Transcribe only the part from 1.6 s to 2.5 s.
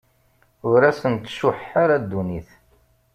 ara ddunit.